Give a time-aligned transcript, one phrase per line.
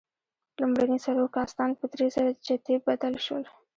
[0.59, 3.43] لومړني څلور کاستان په درېزره جتي بدل شول.